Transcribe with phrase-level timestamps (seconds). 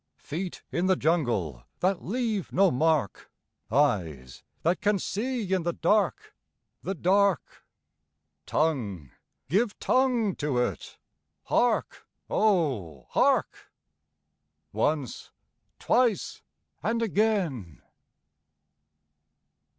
[0.17, 3.29] Feet in the jungle that leave no mark!
[3.69, 6.35] Eyes that can see in the dark
[6.81, 7.63] the dark!
[8.47, 9.11] Tongue
[9.47, 10.97] give tongue to it!
[11.43, 12.07] Hark!
[12.31, 13.71] O hark!
[14.73, 15.29] Once,
[15.77, 16.41] twice
[16.81, 17.79] and again!